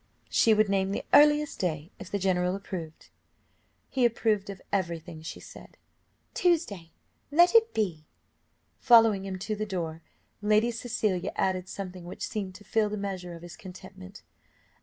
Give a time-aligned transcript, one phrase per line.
[0.31, 3.09] she would name the earliest day if the general approved.
[3.87, 5.77] He approved of every thing she said;
[6.33, 6.91] "Tuesday
[7.31, 8.07] let it be."
[8.79, 10.01] Following him to the door,
[10.41, 14.23] Lady Cecilia added something which seemed to fill the measure of his contentment.